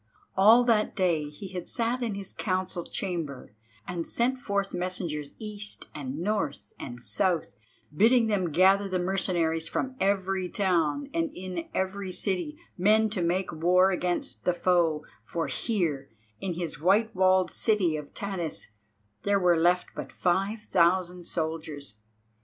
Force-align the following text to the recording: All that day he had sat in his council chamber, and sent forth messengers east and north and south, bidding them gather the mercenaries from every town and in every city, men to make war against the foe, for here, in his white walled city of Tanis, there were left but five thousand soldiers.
All 0.35 0.63
that 0.63 0.95
day 0.95 1.29
he 1.29 1.49
had 1.49 1.69
sat 1.69 2.01
in 2.01 2.15
his 2.15 2.33
council 2.33 2.83
chamber, 2.85 3.53
and 3.87 4.07
sent 4.07 4.39
forth 4.39 4.73
messengers 4.73 5.35
east 5.37 5.85
and 5.93 6.17
north 6.17 6.73
and 6.79 7.03
south, 7.03 7.53
bidding 7.95 8.25
them 8.25 8.49
gather 8.51 8.89
the 8.89 8.97
mercenaries 8.97 9.67
from 9.67 9.95
every 9.99 10.49
town 10.49 11.07
and 11.13 11.29
in 11.35 11.69
every 11.75 12.11
city, 12.11 12.57
men 12.79 13.11
to 13.11 13.21
make 13.21 13.51
war 13.51 13.91
against 13.91 14.43
the 14.43 14.53
foe, 14.53 15.05
for 15.23 15.45
here, 15.45 16.09
in 16.39 16.55
his 16.55 16.79
white 16.81 17.15
walled 17.15 17.51
city 17.51 17.95
of 17.95 18.11
Tanis, 18.15 18.71
there 19.21 19.37
were 19.39 19.55
left 19.55 19.89
but 19.95 20.11
five 20.11 20.63
thousand 20.63 21.25
soldiers. 21.25 21.97